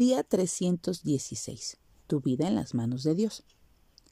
Día 0.00 0.22
316. 0.24 1.76
Tu 2.06 2.22
vida 2.22 2.48
en 2.48 2.54
las 2.54 2.72
manos 2.72 3.02
de 3.02 3.14
Dios. 3.14 3.44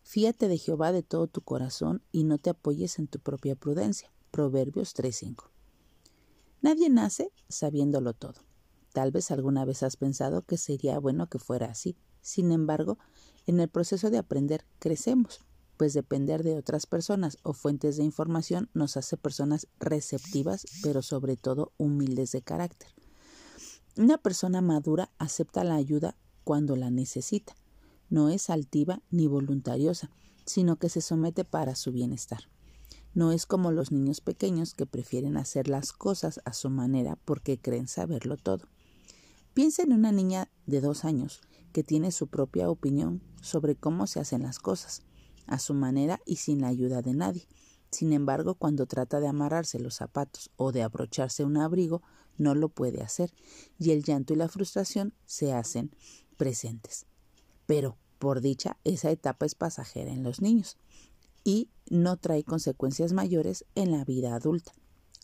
Fíate 0.03 0.47
de 0.47 0.59
Jehová 0.59 0.93
de 0.93 1.03
todo 1.03 1.29
tu 1.29 1.41
corazón 1.41 2.03
y 2.13 2.25
no 2.25 2.37
te 2.37 2.51
apoyes 2.51 2.99
en 2.99 3.07
tu 3.07 3.21
propia 3.21 3.57
prudencia. 3.57 4.13
Proverbios 4.31 4.93
3:5. 4.93 5.51
Nadie 6.61 6.91
nace 6.91 7.33
sabiéndolo 7.49 8.13
todo. 8.13 8.35
Tal 8.93 9.13
vez 9.13 9.31
alguna 9.31 9.65
vez 9.65 9.83
has 9.83 9.97
pensado 9.97 10.43
que 10.43 10.59
sería 10.59 10.99
bueno 10.99 11.31
que 11.31 11.39
fuera 11.39 11.69
así. 11.69 11.97
Sin 12.21 12.53
embargo, 12.53 12.99
en 13.47 13.59
el 13.59 13.71
proceso 13.71 14.11
de 14.11 14.19
aprender 14.19 14.67
crecemos, 14.81 15.41
pues 15.79 15.95
depender 15.95 16.43
de 16.43 16.59
otras 16.59 16.85
personas 16.85 17.39
o 17.43 17.55
fuentes 17.55 17.97
de 17.97 18.05
información 18.05 18.69
nos 18.75 18.99
hace 18.99 19.17
personas 19.17 19.69
receptivas, 19.81 20.67
pero 20.83 21.01
sobre 21.01 21.39
todo 21.39 21.73
humildes 21.79 22.33
de 22.33 22.43
carácter. 22.43 22.91
Una 23.99 24.17
persona 24.17 24.61
madura 24.61 25.11
acepta 25.19 25.65
la 25.65 25.75
ayuda 25.75 26.17
cuando 26.45 26.77
la 26.77 26.89
necesita. 26.89 27.57
No 28.09 28.29
es 28.29 28.49
altiva 28.49 29.03
ni 29.11 29.27
voluntariosa, 29.27 30.13
sino 30.47 30.77
que 30.77 30.89
se 30.89 31.01
somete 31.01 31.45
para 31.45 31.75
su 31.75 31.91
bienestar. 31.91 32.49
No 33.13 33.33
es 33.33 33.45
como 33.45 33.73
los 33.73 33.91
niños 33.91 34.21
pequeños 34.21 34.75
que 34.75 34.87
prefieren 34.87 35.37
hacer 35.37 35.67
las 35.67 35.93
cosas 35.93 36.41
a 36.45 36.53
su 36.53 36.71
manera 36.71 37.19
porque 37.25 37.59
creen 37.59 37.89
saberlo 37.89 38.37
todo. 38.37 38.69
Piensa 39.53 39.83
en 39.83 39.93
una 39.93 40.13
niña 40.13 40.49
de 40.65 40.81
dos 40.81 41.05
años 41.05 41.41
que 41.73 41.83
tiene 41.83 42.13
su 42.13 42.29
propia 42.29 42.71
opinión 42.71 43.21
sobre 43.43 43.75
cómo 43.75 44.07
se 44.07 44.21
hacen 44.21 44.45
las 44.45 44.61
cosas, 44.61 45.03
a 45.49 45.59
su 45.59 45.75
manera 45.75 46.21
y 46.25 46.37
sin 46.37 46.61
la 46.61 46.69
ayuda 46.69 47.03
de 47.03 47.15
nadie. 47.15 47.49
Sin 47.91 48.13
embargo, 48.13 48.55
cuando 48.55 48.87
trata 48.87 49.21
de 49.21 49.29
amarrarse 49.29 49.79
los 49.79 49.95
zapatos 49.95 50.51
o 50.57 50.73
de 50.73 50.83
abrocharse 50.83 51.45
un 51.45 51.57
abrigo, 51.57 52.03
no 52.37 52.55
lo 52.55 52.69
puede 52.69 53.03
hacer 53.03 53.33
y 53.79 53.91
el 53.91 54.05
llanto 54.05 54.33
y 54.33 54.37
la 54.37 54.49
frustración 54.49 55.15
se 55.27 55.53
hacen 55.53 55.91
presentes. 56.37 57.07
Pero, 57.67 57.97
por 58.19 58.41
dicha, 58.41 58.77
esa 58.85 59.11
etapa 59.11 59.47
es 59.47 59.55
pasajera 59.55 60.13
en 60.13 60.23
los 60.23 60.41
niños 60.41 60.77
y 61.45 61.71
no 61.91 62.17
trae 62.17 62.45
consecuencias 62.45 63.13
mayores 63.13 63.65
en 63.75 63.91
la 63.91 64.05
vida 64.05 64.35
adulta. 64.35 64.73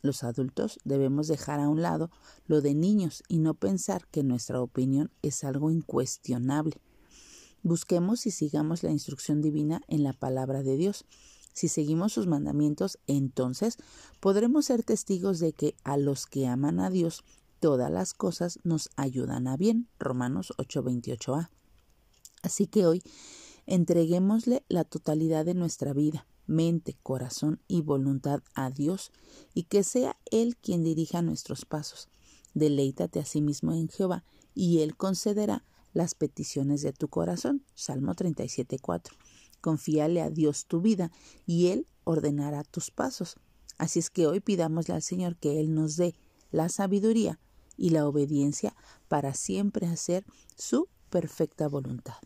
Los 0.02 0.22
adultos 0.22 0.78
debemos 0.84 1.28
dejar 1.28 1.60
a 1.60 1.68
un 1.68 1.80
lado 1.80 2.10
lo 2.46 2.60
de 2.60 2.74
niños 2.74 3.22
y 3.28 3.38
no 3.38 3.54
pensar 3.54 4.06
que 4.08 4.22
nuestra 4.22 4.60
opinión 4.60 5.10
es 5.22 5.44
algo 5.44 5.70
incuestionable. 5.70 6.80
Busquemos 7.62 8.26
y 8.26 8.30
sigamos 8.30 8.82
la 8.82 8.90
instrucción 8.90 9.40
divina 9.40 9.80
en 9.88 10.02
la 10.02 10.12
palabra 10.12 10.62
de 10.62 10.76
Dios 10.76 11.06
si 11.54 11.68
seguimos 11.68 12.12
sus 12.12 12.26
mandamientos, 12.26 12.98
entonces 13.06 13.78
podremos 14.20 14.66
ser 14.66 14.82
testigos 14.82 15.38
de 15.38 15.52
que 15.52 15.76
a 15.84 15.96
los 15.96 16.26
que 16.26 16.48
aman 16.48 16.80
a 16.80 16.90
Dios, 16.90 17.24
todas 17.60 17.90
las 17.90 18.12
cosas 18.12 18.58
nos 18.64 18.90
ayudan 18.96 19.46
a 19.46 19.56
bien. 19.56 19.88
Romanos 19.98 20.52
8:28a. 20.58 21.50
Así 22.42 22.66
que 22.66 22.86
hoy 22.86 23.02
entreguémosle 23.66 24.64
la 24.68 24.84
totalidad 24.84 25.44
de 25.46 25.54
nuestra 25.54 25.94
vida, 25.94 26.26
mente, 26.46 26.98
corazón 27.02 27.60
y 27.68 27.80
voluntad 27.82 28.42
a 28.54 28.70
Dios 28.70 29.12
y 29.54 29.62
que 29.62 29.84
sea 29.84 30.18
Él 30.30 30.56
quien 30.56 30.82
dirija 30.82 31.22
nuestros 31.22 31.64
pasos. 31.64 32.08
Deleítate 32.52 33.20
a 33.20 33.24
sí 33.24 33.40
mismo 33.40 33.72
en 33.72 33.88
Jehová 33.88 34.24
y 34.54 34.80
Él 34.80 34.96
concederá 34.96 35.64
las 35.92 36.14
peticiones 36.14 36.82
de 36.82 36.92
tu 36.92 37.08
corazón. 37.08 37.64
Salmo 37.74 38.14
37:4. 38.14 39.12
Confíale 39.64 40.20
a 40.20 40.28
Dios 40.28 40.66
tu 40.66 40.82
vida 40.82 41.10
y 41.46 41.68
Él 41.68 41.86
ordenará 42.04 42.64
tus 42.64 42.90
pasos. 42.90 43.36
Así 43.78 43.98
es 43.98 44.10
que 44.10 44.26
hoy 44.26 44.40
pidámosle 44.40 44.92
al 44.92 45.00
Señor 45.00 45.36
que 45.36 45.58
Él 45.58 45.74
nos 45.74 45.96
dé 45.96 46.14
la 46.50 46.68
sabiduría 46.68 47.40
y 47.78 47.88
la 47.88 48.06
obediencia 48.06 48.76
para 49.08 49.32
siempre 49.32 49.86
hacer 49.86 50.26
su 50.54 50.90
perfecta 51.08 51.66
voluntad. 51.66 52.18